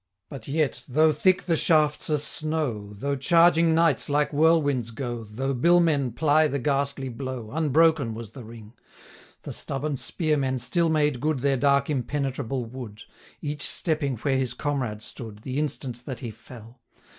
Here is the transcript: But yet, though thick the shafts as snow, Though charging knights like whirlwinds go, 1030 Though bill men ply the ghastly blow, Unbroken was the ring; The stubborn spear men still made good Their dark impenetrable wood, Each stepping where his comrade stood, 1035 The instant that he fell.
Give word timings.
But 0.29 0.47
yet, 0.47 0.83
though 0.89 1.11
thick 1.11 1.43
the 1.43 1.55
shafts 1.55 2.09
as 2.09 2.23
snow, 2.23 2.89
Though 2.95 3.15
charging 3.15 3.75
knights 3.75 4.09
like 4.09 4.31
whirlwinds 4.33 4.89
go, 4.89 5.17
1030 5.17 5.35
Though 5.37 5.53
bill 5.53 5.79
men 5.79 6.11
ply 6.13 6.47
the 6.47 6.57
ghastly 6.57 7.07
blow, 7.07 7.51
Unbroken 7.51 8.15
was 8.15 8.31
the 8.31 8.43
ring; 8.43 8.73
The 9.43 9.53
stubborn 9.53 9.97
spear 9.97 10.37
men 10.37 10.57
still 10.57 10.89
made 10.89 11.21
good 11.21 11.41
Their 11.41 11.55
dark 11.55 11.87
impenetrable 11.87 12.65
wood, 12.65 13.03
Each 13.43 13.61
stepping 13.61 14.17
where 14.17 14.37
his 14.39 14.55
comrade 14.55 15.03
stood, 15.03 15.35
1035 15.35 15.43
The 15.53 15.59
instant 15.59 16.05
that 16.07 16.21
he 16.21 16.31
fell. 16.31 16.81